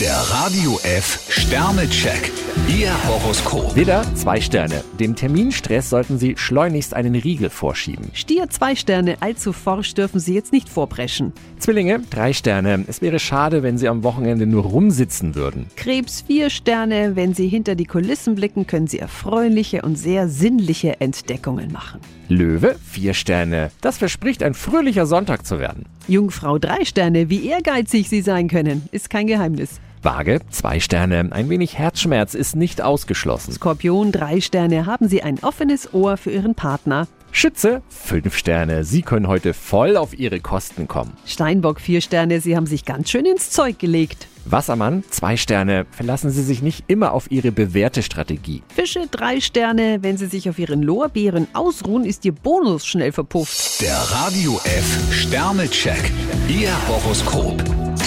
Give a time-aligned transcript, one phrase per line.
[0.00, 2.30] Der Radio F Sternecheck.
[2.68, 3.74] Ihr Horoskop.
[3.74, 4.84] Widder, zwei Sterne.
[5.00, 8.08] Dem Terminstress sollten Sie schleunigst einen Riegel vorschieben.
[8.12, 11.32] Stier zwei Sterne, allzu forsch dürfen Sie jetzt nicht vorpreschen.
[11.58, 12.84] Zwillinge, drei Sterne.
[12.86, 15.66] Es wäre schade, wenn Sie am Wochenende nur rumsitzen würden.
[15.74, 21.00] Krebs vier Sterne, wenn Sie hinter die Kulissen blicken, können Sie erfreuliche und sehr sinnliche
[21.00, 22.00] Entdeckungen machen.
[22.28, 23.72] Löwe, vier Sterne.
[23.80, 25.86] Das verspricht ein fröhlicher Sonntag zu werden.
[26.06, 29.80] Jungfrau drei Sterne, wie ehrgeizig Sie sein können, ist kein Geheimnis.
[30.02, 31.28] Waage, zwei Sterne.
[31.30, 33.52] Ein wenig Herzschmerz ist nicht ausgeschlossen.
[33.52, 37.08] Skorpion drei Sterne, haben Sie ein offenes Ohr für Ihren Partner.
[37.30, 38.84] Schütze, fünf Sterne.
[38.84, 41.12] Sie können heute voll auf Ihre Kosten kommen.
[41.26, 44.28] Steinbock vier Sterne, Sie haben sich ganz schön ins Zeug gelegt.
[44.46, 45.84] Wassermann, zwei Sterne.
[45.90, 48.62] Verlassen Sie sich nicht immer auf Ihre bewährte Strategie.
[48.74, 53.82] Fische drei Sterne, wenn Sie sich auf Ihren Lorbeeren ausruhen, ist Ihr Bonus schnell verpufft.
[53.82, 56.10] Der Radio F Sternecheck.
[56.48, 57.62] Ihr Horoskop.